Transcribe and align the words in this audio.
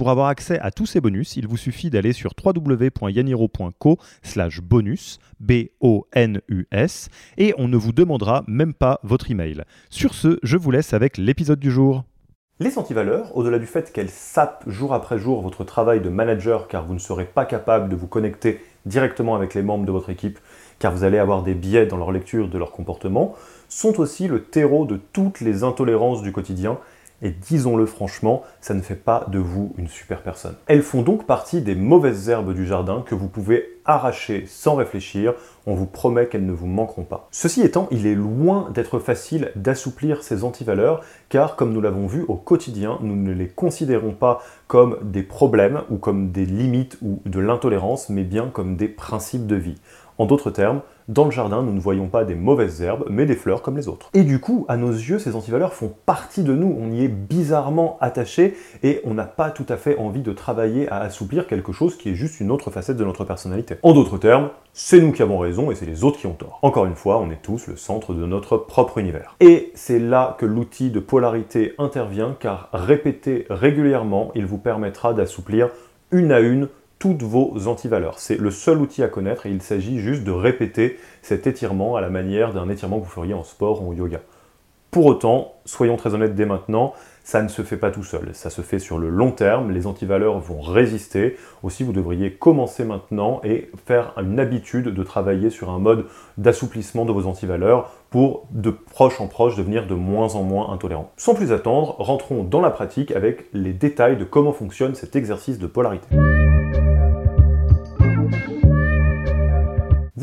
Pour 0.00 0.08
avoir 0.08 0.28
accès 0.28 0.58
à 0.60 0.70
tous 0.70 0.86
ces 0.86 1.02
bonus, 1.02 1.36
il 1.36 1.46
vous 1.46 1.58
suffit 1.58 1.90
d'aller 1.90 2.14
sur 2.14 2.32
www.yaniro.co 2.42 3.98
bonus, 4.62 5.18
B-O-N-U-S, 5.40 7.08
et 7.36 7.54
on 7.58 7.68
ne 7.68 7.76
vous 7.76 7.92
demandera 7.92 8.42
même 8.48 8.72
pas 8.72 9.00
votre 9.02 9.30
email. 9.30 9.62
Sur 9.90 10.14
ce, 10.14 10.38
je 10.42 10.56
vous 10.56 10.70
laisse 10.70 10.94
avec 10.94 11.18
l'épisode 11.18 11.60
du 11.60 11.70
jour. 11.70 12.04
Les 12.60 12.78
antivaleurs, 12.78 13.36
au-delà 13.36 13.58
du 13.58 13.66
fait 13.66 13.92
qu'elles 13.92 14.08
sapent 14.08 14.64
jour 14.66 14.94
après 14.94 15.18
jour 15.18 15.42
votre 15.42 15.64
travail 15.64 16.00
de 16.00 16.08
manager 16.08 16.66
car 16.66 16.86
vous 16.86 16.94
ne 16.94 16.98
serez 16.98 17.26
pas 17.26 17.44
capable 17.44 17.90
de 17.90 17.96
vous 17.96 18.06
connecter 18.06 18.64
directement 18.86 19.34
avec 19.34 19.52
les 19.52 19.60
membres 19.60 19.84
de 19.84 19.92
votre 19.92 20.08
équipe 20.08 20.38
car 20.78 20.92
vous 20.92 21.04
allez 21.04 21.18
avoir 21.18 21.42
des 21.42 21.54
biais 21.54 21.84
dans 21.84 21.98
leur 21.98 22.10
lecture 22.10 22.48
de 22.48 22.56
leur 22.56 22.72
comportement, 22.72 23.34
sont 23.68 24.00
aussi 24.00 24.28
le 24.28 24.42
terreau 24.44 24.86
de 24.86 24.98
toutes 25.12 25.42
les 25.42 25.62
intolérances 25.62 26.22
du 26.22 26.32
quotidien 26.32 26.78
et 27.22 27.30
disons-le 27.30 27.86
franchement, 27.86 28.42
ça 28.60 28.74
ne 28.74 28.80
fait 28.80 28.94
pas 28.94 29.26
de 29.28 29.38
vous 29.38 29.72
une 29.76 29.88
super 29.88 30.22
personne. 30.22 30.54
Elles 30.66 30.82
font 30.82 31.02
donc 31.02 31.26
partie 31.26 31.60
des 31.60 31.74
mauvaises 31.74 32.28
herbes 32.28 32.54
du 32.54 32.66
jardin 32.66 33.02
que 33.06 33.14
vous 33.14 33.28
pouvez 33.28 33.80
arracher 33.84 34.44
sans 34.46 34.76
réfléchir, 34.76 35.34
on 35.66 35.74
vous 35.74 35.86
promet 35.86 36.26
qu'elles 36.26 36.46
ne 36.46 36.52
vous 36.52 36.66
manqueront 36.66 37.04
pas. 37.04 37.28
Ceci 37.30 37.62
étant, 37.62 37.88
il 37.90 38.06
est 38.06 38.14
loin 38.14 38.70
d'être 38.72 38.98
facile 38.98 39.50
d'assouplir 39.56 40.22
ces 40.22 40.44
antivaleurs, 40.44 41.02
car 41.28 41.56
comme 41.56 41.72
nous 41.72 41.80
l'avons 41.80 42.06
vu 42.06 42.24
au 42.28 42.34
quotidien, 42.34 42.98
nous 43.02 43.16
ne 43.16 43.32
les 43.32 43.48
considérons 43.48 44.12
pas 44.12 44.42
comme 44.68 44.98
des 45.02 45.22
problèmes 45.22 45.82
ou 45.90 45.96
comme 45.96 46.30
des 46.30 46.46
limites 46.46 46.98
ou 47.02 47.20
de 47.26 47.40
l'intolérance, 47.40 48.08
mais 48.08 48.24
bien 48.24 48.48
comme 48.52 48.76
des 48.76 48.88
principes 48.88 49.46
de 49.46 49.56
vie. 49.56 49.80
En 50.20 50.26
d'autres 50.26 50.50
termes, 50.50 50.82
dans 51.08 51.24
le 51.24 51.30
jardin, 51.30 51.62
nous 51.62 51.72
ne 51.72 51.80
voyons 51.80 52.08
pas 52.08 52.26
des 52.26 52.34
mauvaises 52.34 52.82
herbes, 52.82 53.06
mais 53.08 53.24
des 53.24 53.34
fleurs 53.34 53.62
comme 53.62 53.78
les 53.78 53.88
autres. 53.88 54.10
Et 54.12 54.22
du 54.22 54.38
coup, 54.38 54.66
à 54.68 54.76
nos 54.76 54.92
yeux, 54.92 55.18
ces 55.18 55.34
antivaleurs 55.34 55.72
font 55.72 55.94
partie 56.04 56.42
de 56.42 56.54
nous, 56.54 56.76
on 56.78 56.92
y 56.92 57.04
est 57.04 57.08
bizarrement 57.08 57.96
attaché 58.02 58.54
et 58.82 59.00
on 59.04 59.14
n'a 59.14 59.24
pas 59.24 59.48
tout 59.48 59.64
à 59.70 59.78
fait 59.78 59.96
envie 59.96 60.20
de 60.20 60.32
travailler 60.34 60.90
à 60.90 60.98
assouplir 60.98 61.46
quelque 61.46 61.72
chose 61.72 61.96
qui 61.96 62.10
est 62.10 62.14
juste 62.14 62.38
une 62.38 62.50
autre 62.50 62.70
facette 62.70 62.98
de 62.98 63.04
notre 63.06 63.24
personnalité. 63.24 63.76
En 63.82 63.94
d'autres 63.94 64.18
termes, 64.18 64.50
c'est 64.74 65.00
nous 65.00 65.12
qui 65.12 65.22
avons 65.22 65.38
raison 65.38 65.70
et 65.70 65.74
c'est 65.74 65.86
les 65.86 66.04
autres 66.04 66.18
qui 66.18 66.26
ont 66.26 66.34
tort. 66.34 66.58
Encore 66.60 66.84
une 66.84 66.96
fois, 66.96 67.18
on 67.18 67.30
est 67.30 67.40
tous 67.40 67.66
le 67.66 67.76
centre 67.76 68.12
de 68.12 68.26
notre 68.26 68.58
propre 68.58 68.98
univers. 68.98 69.36
Et 69.40 69.72
c'est 69.74 69.98
là 69.98 70.36
que 70.38 70.44
l'outil 70.44 70.90
de 70.90 71.00
polarité 71.00 71.72
intervient 71.78 72.36
car 72.38 72.68
répéter 72.74 73.46
régulièrement, 73.48 74.32
il 74.34 74.44
vous 74.44 74.58
permettra 74.58 75.14
d'assouplir 75.14 75.70
une 76.12 76.30
à 76.30 76.40
une 76.40 76.68
toutes 77.00 77.22
vos 77.22 77.66
antivaleurs. 77.66 78.20
C'est 78.20 78.38
le 78.38 78.52
seul 78.52 78.78
outil 78.78 79.02
à 79.02 79.08
connaître 79.08 79.46
et 79.46 79.50
il 79.50 79.62
s'agit 79.62 79.98
juste 79.98 80.22
de 80.22 80.30
répéter 80.30 80.98
cet 81.22 81.48
étirement 81.48 81.96
à 81.96 82.00
la 82.00 82.10
manière 82.10 82.52
d'un 82.52 82.68
étirement 82.68 83.00
que 83.00 83.04
vous 83.04 83.10
feriez 83.10 83.34
en 83.34 83.42
sport 83.42 83.82
ou 83.82 83.90
en 83.90 83.94
yoga. 83.94 84.20
Pour 84.90 85.06
autant, 85.06 85.54
soyons 85.64 85.96
très 85.96 86.14
honnêtes 86.14 86.34
dès 86.34 86.46
maintenant, 86.46 86.92
ça 87.22 87.42
ne 87.42 87.48
se 87.48 87.62
fait 87.62 87.76
pas 87.76 87.90
tout 87.92 88.02
seul, 88.02 88.30
ça 88.32 88.50
se 88.50 88.60
fait 88.60 88.80
sur 88.80 88.98
le 88.98 89.08
long 89.08 89.30
terme, 89.30 89.70
les 89.70 89.86
antivaleurs 89.86 90.40
vont 90.40 90.60
résister. 90.60 91.36
Aussi, 91.62 91.84
vous 91.84 91.92
devriez 91.92 92.32
commencer 92.32 92.84
maintenant 92.84 93.40
et 93.44 93.70
faire 93.86 94.12
une 94.18 94.40
habitude 94.40 94.88
de 94.88 95.02
travailler 95.04 95.48
sur 95.48 95.70
un 95.70 95.78
mode 95.78 96.06
d'assouplissement 96.38 97.04
de 97.04 97.12
vos 97.12 97.26
antivaleurs 97.26 97.92
pour 98.10 98.46
de 98.50 98.70
proche 98.70 99.20
en 99.20 99.28
proche 99.28 99.56
devenir 99.56 99.86
de 99.86 99.94
moins 99.94 100.34
en 100.34 100.42
moins 100.42 100.70
intolérant. 100.70 101.12
Sans 101.16 101.34
plus 101.34 101.52
attendre, 101.52 101.94
rentrons 102.00 102.42
dans 102.42 102.60
la 102.60 102.70
pratique 102.70 103.12
avec 103.12 103.46
les 103.52 103.72
détails 103.72 104.16
de 104.16 104.24
comment 104.24 104.52
fonctionne 104.52 104.96
cet 104.96 105.14
exercice 105.14 105.60
de 105.60 105.68
polarité. 105.68 106.08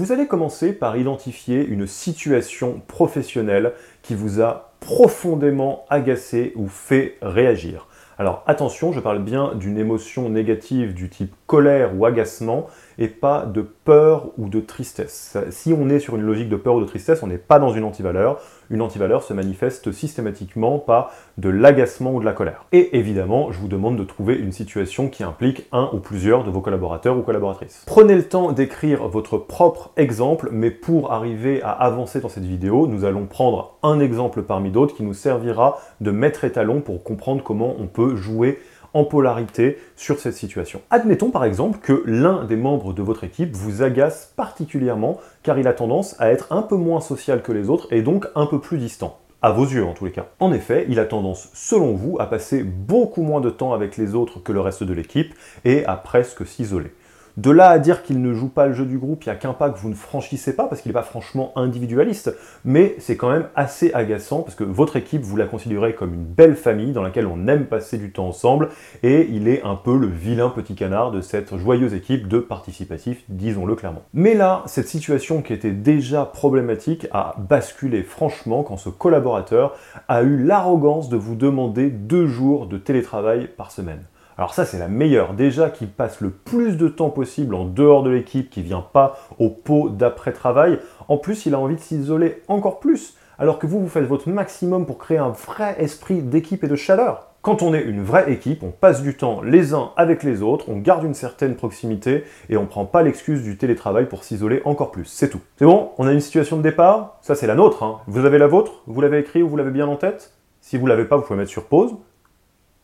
Vous 0.08 0.14
allez 0.14 0.28
commencer 0.28 0.72
par 0.72 0.96
identifier 0.96 1.66
une 1.66 1.86
situation 1.86 2.82
professionnelle 2.88 3.74
qui 4.04 4.16
vous 4.16 4.42
a 4.42 4.72
profondément 4.80 5.84
agacé 5.90 6.54
ou 6.56 6.70
fait 6.70 7.18
réagir. 7.22 7.88
Alors 8.18 8.42
attention, 8.48 8.94
je 8.94 9.02
parle 9.02 9.22
bien 9.22 9.54
d'une 9.56 9.78
émotion 9.78 10.30
négative 10.30 10.94
du 10.94 11.10
type 11.10 11.36
colère 11.46 11.92
ou 11.94 12.06
agacement 12.06 12.68
et 12.98 13.10
pas 13.10 13.46
de 13.46 13.62
peur 13.62 14.32
ou 14.38 14.48
de 14.48 14.62
tristesse. 14.62 15.36
Si 15.50 15.74
on 15.74 15.90
est 15.90 16.00
sur 16.00 16.16
une 16.16 16.22
logique 16.22 16.48
de 16.48 16.56
peur 16.56 16.76
ou 16.76 16.80
de 16.80 16.86
tristesse, 16.86 17.22
on 17.22 17.28
n'est 17.28 17.38
pas 17.38 17.60
dans 17.60 17.74
une 17.74 17.84
antivaleur. 17.84 18.40
Une 18.70 18.82
antivaleur 18.82 19.24
se 19.24 19.34
manifeste 19.34 19.92
systématiquement 19.92 20.78
par 20.80 21.12
de 21.38 21.50
l'agacement 21.50 22.14
ou 22.14 22.20
de 22.20 22.26
la 22.26 22.34
colère. 22.34 22.66
Et 22.72 22.98
évidemment, 22.98 23.52
je 23.52 23.60
vous 23.60 23.68
demande 23.68 23.98
de 23.98 24.04
trouver 24.04 24.36
une 24.36 24.52
situation 24.52 25.10
qui 25.10 25.24
implique 25.24 25.68
un 25.72 25.90
ou 25.94 26.00
plusieurs 26.00 26.44
de 26.44 26.52
vos 26.52 26.62
collaborateurs 26.62 27.18
ou 27.18 27.22
collaboratrices. 27.22 27.84
Prenez 27.86 28.16
le 28.16 28.28
temps 28.28 28.52
d'écrire 28.52 29.08
votre 29.08 29.38
propre 29.38 29.92
exemple, 29.96 30.50
mais 30.52 30.72
pour 30.72 31.14
arriver 31.14 31.62
à 31.62 31.72
avancer 31.72 32.20
dans 32.20 32.30
cette 32.30 32.46
vidéo, 32.46 32.88
nous 32.88 33.06
allons 33.06 33.26
prendre 33.26 33.78
un 33.84 34.00
exemple 34.00 34.44
parmi 34.44 34.70
d'autres 34.70 34.96
qui 34.96 35.04
nous 35.04 35.14
servira 35.14 35.80
de 36.02 36.12
maître 36.12 36.44
étalon 36.44 36.82
pour 36.82 37.04
comprendre 37.04 37.44
comment 37.44 37.76
on 37.80 37.88
peut 37.88 38.16
jouer 38.16 38.60
en 38.98 39.06
polarité 39.06 39.78
sur 39.96 40.20
cette 40.20 40.34
situation. 40.34 40.82
Admettons 40.90 41.30
par 41.30 41.46
exemple 41.46 41.78
que 41.80 42.04
l'un 42.08 42.46
des 42.46 42.56
membres 42.56 42.94
de 42.94 43.04
votre 43.04 43.24
équipe 43.24 43.56
vous 43.56 43.84
agace 43.84 44.34
particulièrement 44.36 45.20
car 45.44 45.60
il 45.60 45.68
a 45.68 45.74
tendance 45.74 46.16
à 46.20 46.32
être 46.32 46.52
un 46.52 46.64
peu 46.64 46.76
moins 46.76 47.00
social 47.00 47.44
que 47.44 47.52
les 47.52 47.70
autres 47.70 47.88
et 47.92 48.02
donc 48.02 48.26
un 48.34 48.48
peu 48.48 48.60
plus 48.60 48.80
distant 48.80 49.20
à 49.44 49.52
vos 49.52 49.66
yeux 49.66 49.86
en 49.86 49.94
tous 49.94 50.06
les 50.06 50.12
cas. 50.12 50.26
En 50.40 50.52
effet, 50.52 50.88
il 50.90 51.00
a 51.00 51.06
tendance, 51.06 51.50
selon 51.54 51.94
vous, 51.94 52.18
à 52.20 52.26
passer 52.26 52.64
beaucoup 52.64 53.22
moins 53.22 53.40
de 53.40 53.52
temps 53.52 53.74
avec 53.74 53.96
les 53.96 54.16
autres 54.16 54.42
que 54.42 54.52
le 54.52 54.62
reste 54.62 54.84
de 54.84 54.94
l'équipe 54.94 55.34
et 55.64 55.86
à 55.86 55.96
presque 55.96 56.46
s'isoler. 56.48 56.92
De 57.38 57.52
là 57.52 57.70
à 57.70 57.78
dire 57.78 58.02
qu'il 58.02 58.20
ne 58.20 58.34
joue 58.34 58.50
pas 58.50 58.66
le 58.66 58.74
jeu 58.74 58.86
du 58.86 58.98
groupe, 58.98 59.24
il 59.24 59.30
n'y 59.30 59.34
a 59.34 59.36
qu'un 59.36 59.54
pas 59.54 59.70
que 59.70 59.78
vous 59.78 59.90
ne 59.90 59.94
franchissez 59.94 60.56
pas 60.56 60.66
parce 60.66 60.82
qu'il 60.82 60.90
n'est 60.90 60.94
pas 60.96 61.04
franchement 61.04 61.52
individualiste, 61.56 62.36
mais 62.66 62.96
c'est 62.98 63.16
quand 63.16 63.30
même 63.30 63.46
assez 63.56 63.94
agaçant 63.94 64.42
parce 64.42 64.56
que 64.56 64.64
votre 64.64 64.96
équipe, 64.96 65.22
vous 65.22 65.38
la 65.38 65.46
considérez 65.46 65.94
comme 65.94 66.16
une 66.16 66.26
belle 66.26 66.56
famille 66.56 66.94
dans 66.94 67.04
laquelle 67.04 67.28
on 67.28 67.48
aime 67.48 67.68
passer 67.68 68.00
du 68.00 68.12
temps 68.12 68.30
ensemble 68.30 68.70
et 69.04 69.28
il 69.30 69.48
est 69.48 69.62
un 69.62 69.76
peu 69.76 69.96
le 69.96 70.08
vilain 70.08 70.50
petit 70.50 70.74
canard 70.74 71.12
de 71.12 71.22
cette 71.22 71.56
joyeuse 71.58 71.94
équipe 71.94 72.28
de 72.28 72.40
participatifs, 72.40 73.24
disons-le 73.30 73.76
clairement. 73.76 74.02
Mais 74.16 74.34
là, 74.34 74.64
cette 74.66 74.88
situation 74.88 75.44
qui 75.44 75.54
était 75.54 75.70
déjà 75.70 76.26
problématique 76.26 77.08
a 77.12 77.36
basculé 77.38 78.02
franchement 78.02 78.64
quand 78.64 78.78
ce 78.78 78.90
collaborateur 78.90 79.76
a 80.08 80.24
eu 80.24 80.44
l'arrogance 80.44 81.08
de 81.08 81.18
vous 81.18 81.36
demander 81.36 81.92
deux 81.92 82.26
jours 82.26 82.66
de 82.66 82.80
télétravail 82.80 83.48
par 83.56 83.70
semaine. 83.70 84.06
Alors 84.38 84.54
ça, 84.54 84.66
c'est 84.66 84.78
la 84.78 84.88
meilleure. 84.88 85.34
Déjà 85.34 85.70
qu'il 85.70 85.90
passe 85.90 86.22
le 86.22 86.30
plus 86.30 86.78
de 86.78 86.88
temps 86.88 87.10
possible 87.10 87.56
en 87.56 87.66
dehors 87.66 88.04
de 88.04 88.12
l'équipe, 88.12 88.50
qui 88.50 88.62
vient 88.62 88.86
pas 88.94 89.18
au 89.40 89.50
pot 89.50 89.90
d'après-travail. 89.90 90.80
En 91.08 91.18
plus, 91.18 91.46
il 91.48 91.56
a 91.56 91.60
envie 91.60 91.76
de 91.76 91.82
s'isoler 91.82 92.44
encore 92.48 92.80
plus, 92.80 93.16
alors 93.40 93.58
que 93.58 93.66
vous, 93.66 93.80
vous 93.80 93.90
faites 93.90 94.06
votre 94.06 94.30
maximum 94.30 94.86
pour 94.86 95.00
créer 95.00 95.18
un 95.18 95.30
vrai 95.30 95.76
esprit 95.80 96.22
d'équipe 96.22 96.64
et 96.64 96.68
de 96.68 96.76
chaleur. 96.76 97.28
Quand 97.42 97.62
on 97.62 97.74
est 97.74 97.82
une 97.82 98.04
vraie 98.04 98.32
équipe, 98.32 98.62
on 98.62 98.72
passe 98.72 99.02
du 99.02 99.16
temps 99.16 99.42
les 99.42 99.74
uns 99.74 99.92
avec 99.96 100.22
les 100.22 100.42
autres, 100.42 100.66
on 100.70 100.78
garde 100.78 101.04
une 101.04 101.14
certaine 101.14 101.56
proximité 101.56 102.26
et 102.50 102.58
on 102.58 102.66
prend 102.66 102.86
pas 102.86 103.04
l'excuse 103.04 103.42
du 103.42 103.58
télétravail 103.58 104.08
pour 104.08 104.24
s'isoler 104.24 104.62
encore 104.66 104.92
plus. 104.92 105.06
C'est 105.06 105.30
tout. 105.30 105.40
C'est 105.56 105.66
bon? 105.66 105.92
On 105.98 106.08
a 106.08 106.12
une 106.12 106.20
situation 106.20 106.58
de 106.58 106.62
départ? 106.62 107.18
Ça, 107.22 107.36
c'est 107.36 107.48
la 107.48 107.56
nôtre. 107.56 107.84
Hein. 107.84 108.02
Vous 108.08 108.26
avez 108.26 108.38
la 108.38 108.48
vôtre? 108.48 108.84
Vous 108.86 109.02
l'avez 109.02 109.20
écrit 109.20 109.42
ou 109.42 109.50
vous 109.50 109.56
l'avez 109.56 109.72
bien 109.72 109.88
en 109.88 109.96
tête? 109.96 110.34
Si 110.62 110.78
vous 110.78 110.88
l'avez 110.88 111.06
pas, 111.06 111.16
vous 111.16 111.24
pouvez 111.24 111.40
mettre 111.40 111.52
sur 111.52 111.66
pause. 111.66 111.96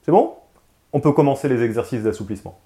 C'est 0.04 0.12
bon? 0.12 0.34
On 0.94 1.00
peut 1.00 1.12
commencer 1.12 1.50
les 1.50 1.64
exercices 1.64 2.04
d'assouplissement. 2.04 2.62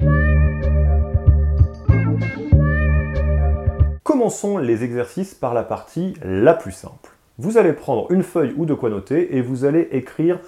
Commençons 4.03 4.57
les 4.57 4.83
exercices 4.83 5.33
par 5.33 5.53
la 5.53 5.63
partie 5.63 6.13
la 6.24 6.53
plus 6.53 6.74
simple. 6.74 7.12
Vous 7.38 7.57
allez 7.57 7.74
prendre 7.74 8.12
une 8.12 8.24
feuille 8.24 8.53
ou 8.57 8.65
de 8.65 8.74
quoi 8.74 8.89
noter 8.89 9.38
et 9.38 9.41
vous 9.41 9.63
allez 9.63 9.88
écrire 9.91 10.39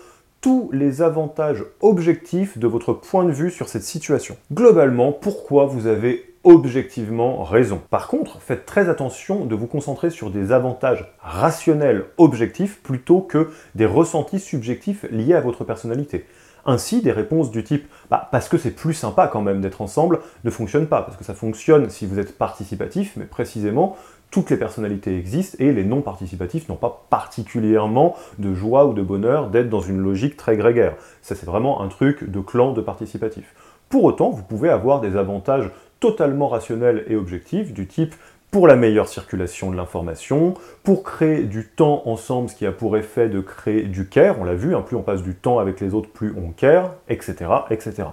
tous 0.42 0.70
les 0.74 1.02
avantages 1.02 1.64
objectifs 1.82 2.58
de 2.58 2.68
votre 2.68 2.94
point 2.94 3.26
de 3.26 3.32
vue 3.32 3.52
sur 3.52 3.70
cette 3.70 3.84
situation. 3.84 4.38
Globalement, 4.54 5.12
pourquoi 5.12 5.66
vous 5.66 5.88
avez 5.88 6.34
objectivement 6.44 7.44
raison? 7.44 7.82
Par 7.90 8.08
contre, 8.08 8.42
faites 8.42 8.66
très 8.66 8.90
attention 8.90 9.46
de 9.46 9.56
vous 9.56 9.68
concentrer 9.68 10.10
sur 10.10 10.32
des 10.32 10.52
avantages 10.52 11.14
rationnels 11.20 12.06
objectifs 12.18 12.82
plutôt 12.82 13.22
que 13.22 13.50
des 13.76 13.86
ressentis 13.86 14.40
subjectifs 14.40 15.06
liés 15.12 15.34
à 15.34 15.42
votre 15.42 15.64
personnalité. 15.64 16.26
Ainsi, 16.66 17.02
des 17.02 17.12
réponses 17.12 17.52
du 17.52 17.64
type 17.64 17.88
bah, 18.10 18.28
parce 18.32 18.50
que 18.50 18.58
c'est 18.58 18.72
plus 18.72 18.94
sympa 18.94 19.28
quand 19.28 19.42
même 19.42 19.62
d'être 19.62 19.82
ensemble 19.82 20.20
ne 20.44 20.50
fonctionnent 20.50 20.88
pas, 20.88 21.02
parce 21.02 21.18
que 21.18 21.24
ça 21.24 21.34
fonctionne 21.34 21.90
si 21.90 22.06
vous 22.06 22.20
êtes 22.20 22.38
participatif, 22.38 23.14
mais 23.16 23.26
précisément, 23.26 23.96
toutes 24.32 24.52
les 24.52 24.58
personnalités 24.58 25.18
existent 25.18 25.58
et 25.60 25.74
les 25.74 25.84
non 25.84 26.02
participatifs 26.02 26.70
n'ont 26.70 26.76
pas 26.76 27.06
particulièrement 27.10 28.16
de 28.38 28.54
joie 28.54 28.86
ou 28.86 28.94
de 28.94 29.02
bonheur 29.02 29.50
d'être 29.50 29.70
dans 29.70 29.82
une 29.82 30.00
logique 30.00 30.38
très 30.38 30.56
grégaire. 30.56 30.96
Ça, 31.22 31.36
c'est 31.36 31.48
vraiment 31.48 31.82
un 31.82 31.88
truc 31.88 32.30
de 32.30 32.40
clan 32.40 32.74
de 32.74 32.82
participatif. 32.82 33.56
Pour 33.90 34.04
autant, 34.04 34.30
vous 34.30 34.44
pouvez 34.44 34.70
avoir 34.70 35.02
des 35.02 35.16
avantages 35.16 35.72
totalement 36.00 36.48
rationnels 36.48 37.04
et 37.08 37.16
objectifs 37.16 37.74
du 37.74 37.88
type 37.88 38.14
pour 38.52 38.68
la 38.68 38.76
meilleure 38.76 39.08
circulation 39.08 39.70
de 39.70 39.78
l'information, 39.78 40.56
pour 40.84 41.04
créer 41.04 41.44
du 41.44 41.68
temps 41.68 42.02
ensemble, 42.06 42.50
ce 42.50 42.56
qui 42.56 42.66
a 42.66 42.72
pour 42.72 42.98
effet 42.98 43.30
de 43.30 43.42
créer 43.42 43.84
du 43.84 44.08
care, 44.08 44.40
on 44.40 44.44
l'a 44.44 44.56
vu, 44.56 44.76
hein, 44.76 44.82
plus 44.82 44.96
on 44.96 45.04
passe 45.04 45.22
du 45.22 45.36
temps 45.36 45.60
avec 45.60 45.80
les 45.80 45.94
autres, 45.94 46.10
plus 46.10 46.34
on 46.36 46.52
care, 46.52 46.96
etc. 47.10 47.46
etc. 47.70 48.08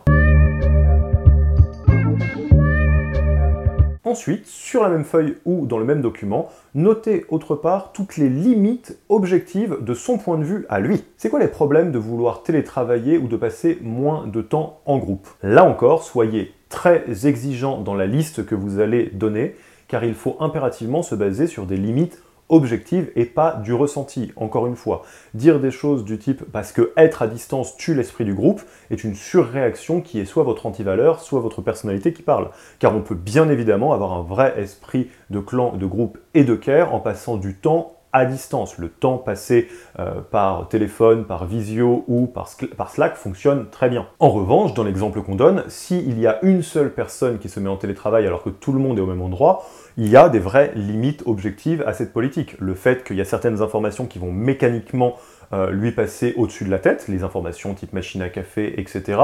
Ensuite, 4.04 4.46
sur 4.46 4.82
la 4.82 4.88
même 4.88 5.04
feuille 5.04 5.36
ou 5.46 5.66
dans 5.66 5.78
le 5.78 5.84
même 5.84 6.00
document, 6.00 6.48
notez 6.74 7.24
autre 7.28 7.56
part 7.56 7.92
toutes 7.92 8.16
les 8.16 8.28
limites 8.28 8.98
objectives 9.08 9.78
de 9.80 9.94
son 9.94 10.16
point 10.16 10.38
de 10.38 10.44
vue 10.44 10.64
à 10.68 10.78
lui. 10.78 11.02
C'est 11.16 11.28
quoi 11.28 11.40
les 11.40 11.48
problèmes 11.48 11.90
de 11.90 11.98
vouloir 11.98 12.42
télétravailler 12.42 13.18
ou 13.18 13.26
de 13.26 13.36
passer 13.36 13.78
moins 13.82 14.26
de 14.26 14.42
temps 14.42 14.80
en 14.84 14.98
groupe? 14.98 15.26
Là 15.42 15.64
encore, 15.64 16.04
soyez 16.04 16.52
très 16.68 17.26
exigeant 17.26 17.80
dans 17.80 17.94
la 17.94 18.06
liste 18.06 18.46
que 18.46 18.54
vous 18.54 18.78
allez 18.78 19.06
donner, 19.06 19.56
car 19.88 20.04
il 20.04 20.14
faut 20.14 20.36
impérativement 20.40 21.02
se 21.02 21.14
baser 21.14 21.46
sur 21.46 21.66
des 21.66 21.76
limites 21.76 22.22
objective 22.48 23.10
et 23.16 23.24
pas 23.24 23.54
du 23.54 23.72
ressenti. 23.72 24.32
Encore 24.36 24.66
une 24.66 24.76
fois, 24.76 25.02
dire 25.34 25.60
des 25.60 25.70
choses 25.70 26.04
du 26.04 26.18
type 26.18 26.44
parce 26.52 26.72
que 26.72 26.92
être 26.96 27.22
à 27.22 27.26
distance 27.26 27.76
tue 27.76 27.94
l'esprit 27.94 28.24
du 28.24 28.34
groupe 28.34 28.62
est 28.90 29.04
une 29.04 29.14
surréaction 29.14 30.00
qui 30.00 30.20
est 30.20 30.24
soit 30.24 30.44
votre 30.44 30.66
antivaleur, 30.66 31.20
soit 31.20 31.40
votre 31.40 31.62
personnalité 31.62 32.12
qui 32.12 32.22
parle. 32.22 32.50
Car 32.78 32.94
on 32.94 33.00
peut 33.00 33.14
bien 33.14 33.48
évidemment 33.48 33.92
avoir 33.92 34.12
un 34.12 34.22
vrai 34.22 34.54
esprit 34.58 35.08
de 35.30 35.40
clan, 35.40 35.76
de 35.76 35.86
groupe 35.86 36.18
et 36.34 36.44
de 36.44 36.54
care 36.54 36.94
en 36.94 37.00
passant 37.00 37.36
du 37.36 37.54
temps 37.54 37.95
distance. 38.24 38.78
Le 38.78 38.88
temps 38.88 39.18
passé 39.18 39.68
euh, 39.98 40.20
par 40.30 40.68
téléphone, 40.68 41.24
par 41.24 41.46
visio 41.46 42.04
ou 42.08 42.26
par, 42.26 42.48
par, 42.76 42.90
Slack 42.90 43.16
fonctionne 43.16 43.66
très 43.70 43.88
bien. 43.88 44.06
En 44.18 44.30
revanche, 44.30 44.74
dans 44.74 44.84
l'exemple 44.84 45.22
qu'on 45.22 45.34
donne, 45.34 45.64
s'il 45.68 46.18
y 46.18 46.26
a 46.26 46.38
une 46.42 46.62
seule 46.62 46.92
personne 46.92 47.38
qui 47.38 47.48
se 47.48 47.60
met 47.60 47.68
en 47.68 47.76
télétravail 47.76 48.26
alors 48.26 48.42
que 48.42 48.50
tout 48.50 48.72
le 48.72 48.78
monde 48.78 48.98
est 48.98 49.02
au 49.02 49.06
même 49.06 49.22
endroit, 49.22 49.64
il 49.98 50.08
y 50.08 50.16
a 50.16 50.28
des 50.28 50.38
vraies 50.38 50.72
limites 50.74 51.22
objectives 51.26 51.82
à 51.86 51.92
cette 51.92 52.12
politique. 52.12 52.56
Le 52.58 52.74
fait 52.74 53.04
qu'il 53.04 53.16
y 53.16 53.20
a 53.20 53.24
certaines 53.24 53.62
informations 53.62 54.06
qui 54.06 54.18
vont 54.18 54.32
mécaniquement 54.32 55.16
euh, 55.52 55.70
lui 55.70 55.92
passer 55.92 56.34
au-dessus 56.36 56.64
de 56.64 56.70
la 56.70 56.80
tête, 56.80 57.06
les 57.08 57.22
informations 57.22 57.72
type 57.74 57.92
machine 57.92 58.20
à 58.20 58.28
café, 58.28 58.80
etc. 58.80 59.20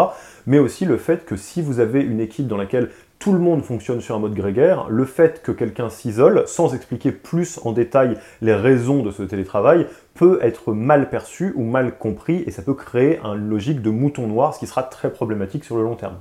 Mais 0.47 0.61
aussi 0.61 0.85
le 0.85 0.97
fait 0.97 1.25
que 1.25 1.37
si 1.37 1.63
vous 1.63 1.81
avez 1.81 2.01
une 2.01 2.21
équipe 2.21 2.47
dans 2.47 2.57
laquelle 2.57 2.91
tout 3.23 3.33
le 3.33 3.39
monde 3.39 3.63
fonctionne 3.63 4.01
sur 4.01 4.17
un 4.17 4.19
mode 4.19 4.35
grégaire, 4.35 4.89
le 4.89 5.05
fait 5.05 5.43
que 5.43 5.53
quelqu'un 5.53 5.89
s'isole, 5.91 6.43
sans 6.49 6.75
expliquer 6.75 7.13
plus 7.13 7.61
en 7.63 7.71
détail 7.71 8.19
les 8.41 8.53
raisons 8.53 9.05
de 9.05 9.13
ce 9.13 9.23
télétravail, 9.23 9.87
peut 10.15 10.41
être 10.43 10.73
mal 10.73 11.09
perçu 11.09 11.53
ou 11.55 11.63
mal 11.63 11.97
compris 11.99 12.43
et 12.49 12.51
ça 12.51 12.63
peut 12.63 12.75
créer 12.75 13.21
une 13.23 13.49
logique 13.49 13.81
de 13.81 13.91
mouton 13.91 14.27
noir, 14.27 14.55
ce 14.55 14.59
qui 14.59 14.67
sera 14.67 14.83
très 14.83 15.13
problématique 15.13 15.63
sur 15.63 15.77
le 15.77 15.85
long 15.85 15.95
terme. 15.95 16.17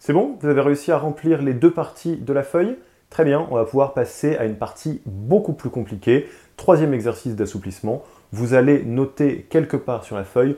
C'est 0.00 0.12
bon? 0.12 0.36
Vous 0.40 0.48
avez 0.48 0.60
réussi 0.60 0.90
à 0.90 0.98
remplir 0.98 1.42
les 1.42 1.54
deux 1.54 1.70
parties 1.70 2.16
de 2.16 2.32
la 2.32 2.42
feuille? 2.42 2.76
Très 3.08 3.24
bien, 3.24 3.46
on 3.52 3.54
va 3.54 3.66
pouvoir 3.66 3.94
passer 3.94 4.36
à 4.36 4.46
une 4.46 4.56
partie 4.56 5.00
beaucoup 5.06 5.52
plus 5.52 5.70
compliquée. 5.70 6.28
Troisième 6.56 6.92
exercice 6.92 7.36
d'assouplissement. 7.36 8.02
Vous 8.32 8.54
allez 8.54 8.82
noter 8.84 9.46
quelque 9.48 9.76
part 9.76 10.02
sur 10.02 10.16
la 10.16 10.24
feuille 10.24 10.56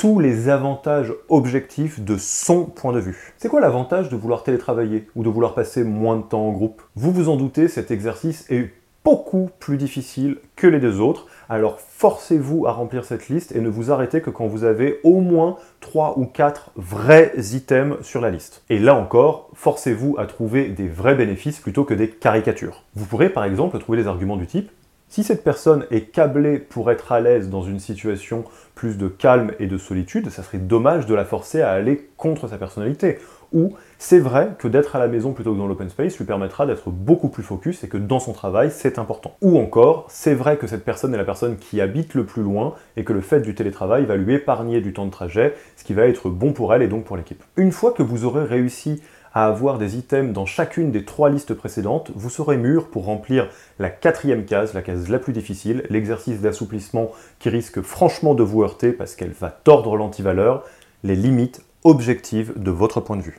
tous 0.00 0.18
les 0.18 0.48
avantages 0.48 1.12
objectifs 1.28 2.00
de 2.00 2.16
son 2.16 2.64
point 2.64 2.94
de 2.94 3.00
vue. 3.00 3.34
C'est 3.36 3.50
quoi 3.50 3.60
l'avantage 3.60 4.08
de 4.08 4.16
vouloir 4.16 4.44
télétravailler 4.44 5.06
ou 5.14 5.22
de 5.22 5.28
vouloir 5.28 5.52
passer 5.52 5.84
moins 5.84 6.16
de 6.16 6.22
temps 6.22 6.48
en 6.48 6.52
groupe? 6.52 6.80
Vous 6.96 7.12
vous 7.12 7.28
en 7.28 7.36
doutez, 7.36 7.68
cet 7.68 7.90
exercice 7.90 8.50
est 8.50 8.70
beaucoup 9.04 9.50
plus 9.58 9.76
difficile 9.76 10.38
que 10.56 10.66
les 10.66 10.80
deux 10.80 11.00
autres. 11.00 11.26
Alors 11.50 11.80
forcez-vous 11.80 12.66
à 12.66 12.72
remplir 12.72 13.04
cette 13.04 13.28
liste 13.28 13.54
et 13.54 13.60
ne 13.60 13.68
vous 13.68 13.92
arrêtez 13.92 14.22
que 14.22 14.30
quand 14.30 14.46
vous 14.46 14.64
avez 14.64 15.00
au 15.04 15.20
moins 15.20 15.56
3 15.80 16.18
ou 16.18 16.24
4 16.24 16.70
vrais 16.76 17.34
items 17.52 18.00
sur 18.00 18.22
la 18.22 18.30
liste. 18.30 18.62
Et 18.70 18.78
là 18.78 18.94
encore, 18.94 19.50
forcez-vous 19.52 20.16
à 20.18 20.24
trouver 20.24 20.68
des 20.70 20.88
vrais 20.88 21.14
bénéfices 21.14 21.58
plutôt 21.58 21.84
que 21.84 21.92
des 21.92 22.08
caricatures. 22.08 22.84
Vous 22.94 23.04
pourrez 23.04 23.28
par 23.28 23.44
exemple 23.44 23.78
trouver 23.78 23.98
des 23.98 24.08
arguments 24.08 24.38
du 24.38 24.46
type 24.46 24.70
si 25.10 25.24
cette 25.24 25.42
personne 25.42 25.86
est 25.90 26.12
câblée 26.12 26.60
pour 26.60 26.88
être 26.90 27.10
à 27.10 27.20
l'aise 27.20 27.50
dans 27.50 27.62
une 27.62 27.80
situation 27.80 28.44
plus 28.76 28.96
de 28.96 29.08
calme 29.08 29.50
et 29.58 29.66
de 29.66 29.76
solitude, 29.76 30.30
ça 30.30 30.44
serait 30.44 30.58
dommage 30.58 31.04
de 31.06 31.14
la 31.14 31.24
forcer 31.24 31.60
à 31.62 31.72
aller 31.72 32.08
contre 32.16 32.46
sa 32.46 32.58
personnalité. 32.58 33.18
Ou 33.52 33.74
c'est 33.98 34.20
vrai 34.20 34.50
que 34.56 34.68
d'être 34.68 34.94
à 34.94 35.00
la 35.00 35.08
maison 35.08 35.32
plutôt 35.32 35.52
que 35.52 35.58
dans 35.58 35.66
l'open 35.66 35.90
space 35.90 36.16
lui 36.16 36.24
permettra 36.24 36.64
d'être 36.64 36.90
beaucoup 36.90 37.28
plus 37.28 37.42
focus 37.42 37.82
et 37.82 37.88
que 37.88 37.96
dans 37.96 38.20
son 38.20 38.32
travail 38.32 38.70
c'est 38.70 39.00
important. 39.00 39.34
Ou 39.42 39.58
encore, 39.58 40.06
c'est 40.08 40.34
vrai 40.34 40.56
que 40.56 40.68
cette 40.68 40.84
personne 40.84 41.12
est 41.12 41.18
la 41.18 41.24
personne 41.24 41.56
qui 41.56 41.80
habite 41.80 42.14
le 42.14 42.24
plus 42.24 42.44
loin 42.44 42.74
et 42.96 43.02
que 43.02 43.12
le 43.12 43.20
fait 43.20 43.40
du 43.40 43.56
télétravail 43.56 44.04
va 44.04 44.14
lui 44.14 44.34
épargner 44.34 44.80
du 44.80 44.92
temps 44.92 45.06
de 45.06 45.10
trajet, 45.10 45.56
ce 45.76 45.82
qui 45.82 45.92
va 45.92 46.06
être 46.06 46.30
bon 46.30 46.52
pour 46.52 46.72
elle 46.72 46.82
et 46.82 46.88
donc 46.88 47.02
pour 47.02 47.16
l'équipe. 47.16 47.42
Une 47.56 47.72
fois 47.72 47.90
que 47.90 48.04
vous 48.04 48.24
aurez 48.24 48.44
réussi 48.44 49.02
à 49.32 49.46
avoir 49.46 49.78
des 49.78 49.96
items 49.96 50.32
dans 50.32 50.46
chacune 50.46 50.90
des 50.90 51.04
trois 51.04 51.30
listes 51.30 51.54
précédentes, 51.54 52.10
vous 52.14 52.30
serez 52.30 52.56
mûr 52.56 52.88
pour 52.88 53.04
remplir 53.04 53.48
la 53.78 53.90
quatrième 53.90 54.44
case, 54.44 54.74
la 54.74 54.82
case 54.82 55.08
la 55.08 55.18
plus 55.18 55.32
difficile, 55.32 55.84
l'exercice 55.88 56.40
d'assouplissement 56.40 57.12
qui 57.38 57.48
risque 57.48 57.80
franchement 57.82 58.34
de 58.34 58.42
vous 58.42 58.62
heurter 58.62 58.92
parce 58.92 59.14
qu'elle 59.14 59.32
va 59.32 59.50
tordre 59.50 59.96
l'antivaleur, 59.96 60.64
les 61.04 61.16
limites 61.16 61.62
objectives 61.84 62.52
de 62.56 62.70
votre 62.70 63.00
point 63.00 63.16
de 63.16 63.22
vue. 63.22 63.38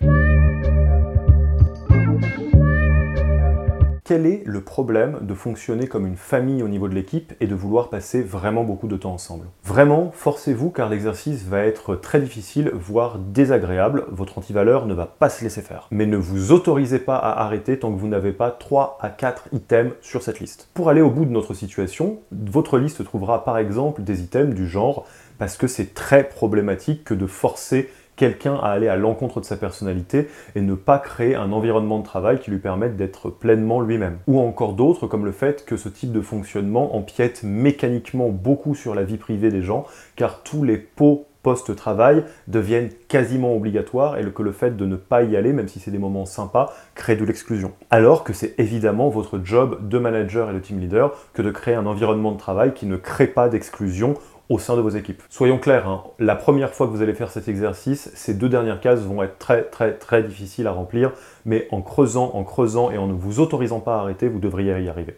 Quel 4.12 4.26
est 4.26 4.44
le 4.46 4.60
problème 4.60 5.20
de 5.22 5.34
fonctionner 5.34 5.88
comme 5.88 6.06
une 6.06 6.18
famille 6.18 6.64
au 6.64 6.68
niveau 6.68 6.90
de 6.90 6.94
l'équipe 6.94 7.32
et 7.40 7.48
de 7.48 7.56
vouloir 7.56 7.88
passer 7.88 8.22
vraiment 8.22 8.66
beaucoup 8.66 8.90
de 8.90 8.98
temps 8.98 9.14
ensemble? 9.14 9.46
Vraiment, 9.64 10.12
forcez-vous 10.14 10.70
car 10.70 10.90
l'exercice 10.90 11.46
va 11.46 11.60
être 11.60 11.96
très 11.96 12.20
difficile, 12.20 12.72
voire 12.74 13.20
désagréable. 13.20 14.04
Votre 14.12 14.38
antivaleur 14.38 14.86
ne 14.86 14.94
va 14.94 15.06
pas 15.06 15.30
se 15.30 15.46
laisser 15.46 15.62
faire. 15.62 15.88
Mais 15.92 16.08
ne 16.08 16.18
vous 16.18 16.52
autorisez 16.52 17.00
pas 17.00 17.16
à 17.16 17.42
arrêter 17.42 17.80
tant 17.80 17.90
que 17.90 17.98
vous 17.98 18.10
n'avez 18.10 18.34
pas 18.34 18.52
3 18.52 18.98
à 19.00 19.08
4 19.08 19.48
items 19.54 19.94
sur 20.02 20.22
cette 20.24 20.42
liste. 20.42 20.68
Pour 20.74 20.90
aller 20.90 21.00
au 21.00 21.10
bout 21.10 21.24
de 21.24 21.32
notre 21.32 21.54
situation, 21.54 22.20
votre 22.34 22.80
liste 22.80 23.06
trouvera 23.06 23.46
par 23.46 23.58
exemple 23.58 24.04
des 24.04 24.20
items 24.20 24.54
du 24.54 24.68
genre 24.68 25.06
parce 25.38 25.56
que 25.56 25.68
c'est 25.68 25.94
très 25.94 26.26
problématique 26.26 27.06
que 27.06 27.14
de 27.14 27.28
forcer 27.28 27.90
quelqu'un 28.22 28.54
à 28.54 28.68
aller 28.68 28.88
à 28.88 28.98
l'encontre 28.98 29.40
de 29.40 29.46
sa 29.46 29.58
personnalité 29.58 30.28
et 30.54 30.62
ne 30.62 30.76
pas 30.76 31.00
créer 31.00 31.34
un 31.34 31.52
environnement 31.52 31.98
de 31.98 32.04
travail 32.04 32.40
qui 32.40 32.52
lui 32.52 32.60
permette 32.60 32.96
d'être 32.96 33.32
pleinement 33.32 33.82
lui-même. 33.82 34.20
Ou 34.28 34.40
encore 34.40 34.74
d'autres 34.74 35.08
comme 35.08 35.26
le 35.26 35.32
fait 35.32 35.66
que 35.66 35.76
ce 35.76 35.90
type 35.90 36.12
de 36.12 36.22
fonctionnement 36.22 36.96
empiète 36.96 37.42
mécaniquement 37.42 38.30
beaucoup 38.30 38.76
sur 38.76 38.94
la 38.94 39.02
vie 39.02 39.18
privée 39.18 39.50
des 39.50 39.64
gens 39.64 39.88
car 40.16 40.44
tous 40.44 40.64
les 40.64 40.78
pots 40.78 41.26
post-travail 41.44 42.24
deviennent 42.48 42.90
quasiment 43.08 43.56
obligatoires 43.56 44.18
et 44.18 44.24
que 44.32 44.44
le 44.44 44.52
fait 44.52 44.78
de 44.78 44.86
ne 44.86 44.96
pas 44.96 45.24
y 45.24 45.36
aller, 45.36 45.54
même 45.54 45.68
si 45.68 45.80
c'est 45.80 45.92
des 45.92 45.98
moments 45.98 46.26
sympas, 46.26 46.74
crée 46.96 47.16
de 47.16 47.26
l'exclusion. 47.26 47.74
Alors 47.90 48.24
que 48.24 48.34
c'est 48.34 48.54
évidemment 48.60 49.10
votre 49.10 49.40
job 49.44 49.88
de 49.88 49.98
manager 49.98 50.50
et 50.50 50.54
de 50.54 50.60
team 50.60 50.80
leader 50.80 51.12
que 51.34 51.42
de 51.42 51.52
créer 51.52 51.76
un 51.76 51.86
environnement 51.86 52.32
de 52.32 52.38
travail 52.38 52.74
qui 52.74 52.86
ne 52.86 52.98
crée 52.98 53.28
pas 53.28 53.50
d'exclusion 53.50 54.14
au 54.52 54.60
sein 54.60 54.76
de 54.76 54.82
vos 54.82 54.90
équipes. 54.90 55.24
Soyons 55.30 55.58
clairs, 55.58 55.88
hein, 55.88 56.04
la 56.20 56.36
première 56.36 56.74
fois 56.74 56.86
que 56.88 56.92
vous 56.92 57.02
allez 57.02 57.14
faire 57.14 57.32
cet 57.32 57.48
exercice, 57.48 58.12
ces 58.16 58.34
deux 58.34 58.50
dernières 58.50 58.82
cases 58.82 59.00
vont 59.00 59.24
être 59.24 59.38
très 59.38 59.64
très 59.64 59.94
très 59.94 60.24
difficiles 60.24 60.68
à 60.68 60.74
remplir, 60.74 61.14
mais 61.46 61.70
en 61.72 61.82
creusant, 61.82 62.32
en 62.34 62.44
creusant 62.44 62.92
et 62.92 62.98
en 62.98 63.08
ne 63.08 63.14
vous 63.14 63.40
autorisant 63.40 63.80
pas 63.80 63.96
à 63.96 64.00
arrêter, 64.00 64.28
vous 64.28 64.40
devriez 64.40 64.78
y 64.82 64.90
arriver. 64.90 65.16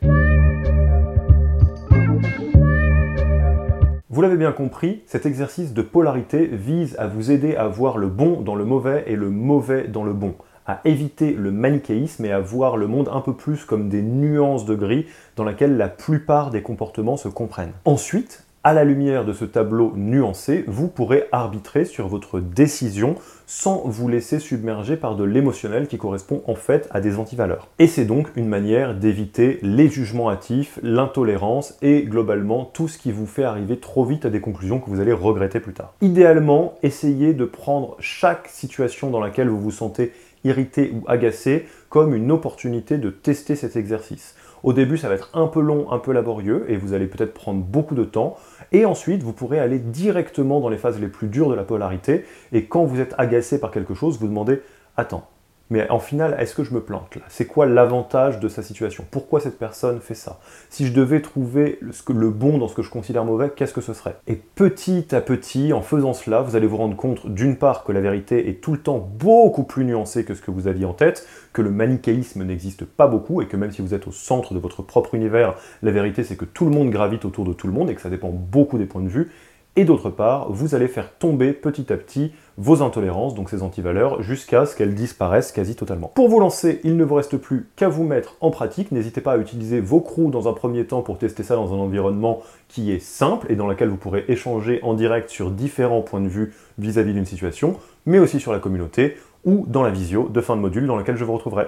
Vous 4.09 4.21
l'avez 4.21 4.37
bien 4.37 4.51
compris, 4.51 5.01
cet 5.07 5.25
exercice 5.25 5.73
de 5.73 5.81
polarité 5.81 6.45
vise 6.45 6.95
à 6.99 7.07
vous 7.07 7.31
aider 7.31 7.55
à 7.55 7.67
voir 7.67 7.97
le 7.97 8.09
bon 8.09 8.41
dans 8.41 8.53
le 8.53 8.65
mauvais 8.65 9.03
et 9.07 9.15
le 9.15 9.31
mauvais 9.31 9.87
dans 9.87 10.03
le 10.03 10.13
bon 10.13 10.35
à 10.67 10.79
éviter 10.85 11.33
le 11.33 11.51
manichéisme 11.51 12.23
et 12.23 12.31
à 12.31 12.39
voir 12.39 12.77
le 12.77 12.87
monde 12.87 13.09
un 13.11 13.19
peu 13.19 13.33
plus 13.33 13.65
comme 13.65 13.89
des 13.89 14.01
nuances 14.01 14.65
de 14.65 14.75
gris 14.75 15.07
dans 15.35 15.43
lesquelles 15.43 15.75
la 15.75 15.89
plupart 15.89 16.51
des 16.51 16.61
comportements 16.61 17.17
se 17.17 17.27
comprennent. 17.27 17.73
Ensuite, 17.83 18.45
à 18.65 18.73
la 18.73 18.85
lumière 18.85 19.25
de 19.25 19.33
ce 19.33 19.43
tableau 19.43 19.91
nuancé, 19.97 20.63
vous 20.67 20.87
pourrez 20.87 21.27
arbitrer 21.33 21.83
sur 21.83 22.07
votre 22.07 22.39
décision 22.39 23.15
sans 23.45 23.83
vous 23.85 24.07
laisser 24.07 24.39
submerger 24.39 24.95
par 24.95 25.17
de 25.17 25.25
l'émotionnel 25.25 25.87
qui 25.87 25.97
correspond 25.97 26.41
en 26.47 26.55
fait 26.55 26.87
à 26.91 27.01
des 27.01 27.19
antivaleurs. 27.19 27.67
Et 27.77 27.87
c'est 27.87 28.05
donc 28.05 28.29
une 28.37 28.47
manière 28.47 28.95
d'éviter 28.95 29.59
les 29.63 29.89
jugements 29.89 30.31
hâtifs, 30.31 30.79
l'intolérance 30.81 31.77
et 31.81 32.03
globalement 32.03 32.63
tout 32.63 32.87
ce 32.87 32.97
qui 32.97 33.11
vous 33.11 33.25
fait 33.25 33.43
arriver 33.43 33.77
trop 33.77 34.05
vite 34.05 34.25
à 34.25 34.29
des 34.29 34.39
conclusions 34.39 34.79
que 34.79 34.89
vous 34.89 35.01
allez 35.01 35.11
regretter 35.11 35.59
plus 35.59 35.73
tard. 35.73 35.93
Idéalement, 35.99 36.75
essayez 36.83 37.33
de 37.33 37.43
prendre 37.43 37.97
chaque 37.99 38.47
situation 38.47 39.09
dans 39.09 39.19
laquelle 39.19 39.49
vous 39.49 39.59
vous 39.59 39.71
sentez 39.71 40.13
irrité 40.45 40.93
ou 40.93 41.03
agacé 41.07 41.65
comme 41.89 42.13
une 42.13 42.31
opportunité 42.31 42.97
de 42.97 43.09
tester 43.09 43.55
cet 43.55 43.75
exercice. 43.75 44.35
Au 44.63 44.71
début, 44.71 44.97
ça 44.97 45.09
va 45.09 45.15
être 45.15 45.29
un 45.33 45.47
peu 45.47 45.59
long, 45.59 45.91
un 45.91 45.99
peu 45.99 46.13
laborieux, 46.13 46.65
et 46.69 46.77
vous 46.77 46.93
allez 46.93 47.07
peut-être 47.07 47.33
prendre 47.33 47.61
beaucoup 47.61 47.95
de 47.95 48.05
temps. 48.05 48.37
Et 48.73 48.85
ensuite, 48.85 49.21
vous 49.21 49.33
pourrez 49.33 49.59
aller 49.59 49.79
directement 49.79 50.59
dans 50.59 50.69
les 50.69 50.77
phases 50.77 50.99
les 50.99 51.07
plus 51.07 51.27
dures 51.27 51.49
de 51.49 51.55
la 51.55 51.63
polarité. 51.63 52.25
Et 52.51 52.65
quand 52.65 52.83
vous 52.85 52.99
êtes 52.99 53.13
agacé 53.17 53.59
par 53.59 53.71
quelque 53.71 53.93
chose, 53.93 54.19
vous 54.19 54.27
demandez 54.27 54.61
Attends, 54.97 55.27
mais 55.69 55.89
en 55.89 55.99
final, 55.99 56.35
est-ce 56.39 56.53
que 56.53 56.63
je 56.63 56.73
me 56.73 56.81
plante 56.81 57.15
là? 57.15 57.21
C'est 57.29 57.45
quoi 57.45 57.65
l'avantage 57.65 58.39
de 58.39 58.47
sa 58.47 58.61
situation? 58.61 59.05
Pourquoi 59.09 59.39
cette 59.39 59.57
personne 59.57 60.01
fait 60.01 60.13
ça? 60.13 60.39
Si 60.69 60.85
je 60.85 60.93
devais 60.93 61.21
trouver 61.21 61.79
le 61.81 62.29
bon 62.29 62.57
dans 62.57 62.67
ce 62.67 62.75
que 62.75 62.83
je 62.83 62.89
considère 62.89 63.25
mauvais, 63.25 63.49
qu'est-ce 63.55 63.73
que 63.73 63.81
ce 63.81 63.93
serait? 63.93 64.17
Et 64.27 64.35
petit 64.35 65.15
à 65.15 65.21
petit, 65.21 65.73
en 65.73 65.81
faisant 65.81 66.13
cela, 66.13 66.41
vous 66.41 66.55
allez 66.55 66.67
vous 66.67 66.77
rendre 66.77 66.95
compte 66.95 67.27
d'une 67.27 67.55
part 67.55 67.83
que 67.83 67.91
la 67.91 68.01
vérité 68.01 68.49
est 68.49 68.61
tout 68.61 68.73
le 68.73 68.79
temps 68.79 68.99
beaucoup 68.99 69.63
plus 69.63 69.85
nuancée 69.85 70.25
que 70.25 70.35
ce 70.35 70.41
que 70.41 70.51
vous 70.51 70.67
aviez 70.67 70.85
en 70.85 70.93
tête, 70.93 71.27
que 71.53 71.61
le 71.61 71.71
manichéisme 71.71 72.43
n'existe 72.43 72.85
pas 72.85 73.07
beaucoup 73.07 73.41
et 73.41 73.47
que 73.47 73.57
même 73.57 73.71
si 73.71 73.81
vous 73.81 73.93
êtes 73.93 74.07
au 74.07 74.11
centre 74.11 74.53
de 74.53 74.59
votre 74.59 74.83
propre 74.83 75.15
univers, 75.15 75.55
la 75.81 75.91
vérité 75.91 76.23
c'est 76.23 76.35
que 76.35 76.45
tout 76.45 76.65
le 76.65 76.71
monde 76.71 76.89
gravite 76.89 77.25
autour 77.25 77.45
de 77.45 77.53
tout 77.53 77.67
le 77.67 77.73
monde 77.73 77.89
et 77.89 77.95
que 77.95 78.01
ça 78.01 78.09
dépend 78.09 78.29
beaucoup 78.29 78.77
des 78.77 78.85
points 78.85 79.01
de 79.01 79.09
vue 79.09 79.31
et 79.75 79.85
d'autre 79.85 80.09
part, 80.09 80.51
vous 80.51 80.75
allez 80.75 80.87
faire 80.87 81.11
tomber 81.17 81.51
petit 81.51 81.91
à 81.91 81.97
petit 81.97 82.31
vos 82.57 82.83
intolérances, 82.83 83.33
donc 83.33 83.49
ces 83.49 83.63
antivaleurs, 83.63 84.21
jusqu'à 84.21 84.67
ce 84.67 84.75
qu'elles 84.75 84.93
disparaissent 84.93 85.51
quasi 85.51 85.75
totalement. 85.75 86.11
Pour 86.13 86.29
vous 86.29 86.39
lancer, 86.39 86.79
il 86.83 86.95
ne 86.95 87.03
vous 87.03 87.15
reste 87.15 87.37
plus 87.37 87.67
qu'à 87.75 87.89
vous 87.89 88.03
mettre 88.03 88.35
en 88.41 88.51
pratique. 88.51 88.91
N'hésitez 88.91 89.21
pas 89.21 89.33
à 89.33 89.37
utiliser 89.37 89.79
vos 89.79 89.99
crews 89.99 90.29
dans 90.29 90.47
un 90.47 90.53
premier 90.53 90.85
temps 90.85 91.01
pour 91.01 91.17
tester 91.17 91.41
ça 91.41 91.55
dans 91.55 91.73
un 91.73 91.77
environnement 91.77 92.41
qui 92.67 92.91
est 92.91 92.99
simple 92.99 93.51
et 93.51 93.55
dans 93.55 93.67
lequel 93.67 93.89
vous 93.89 93.97
pourrez 93.97 94.25
échanger 94.27 94.79
en 94.83 94.93
direct 94.93 95.29
sur 95.29 95.49
différents 95.49 96.01
points 96.01 96.21
de 96.21 96.27
vue 96.27 96.53
vis-à-vis 96.77 97.13
d'une 97.13 97.25
situation, 97.25 97.77
mais 98.05 98.19
aussi 98.19 98.39
sur 98.39 98.53
la 98.53 98.59
communauté 98.59 99.17
ou 99.45 99.65
dans 99.67 99.81
la 99.81 99.89
visio 99.89 100.29
de 100.29 100.41
fin 100.41 100.55
de 100.55 100.61
module 100.61 100.85
dans 100.85 100.95
laquelle 100.95 101.17
je 101.17 101.25
vous 101.25 101.33
retrouverai. 101.33 101.67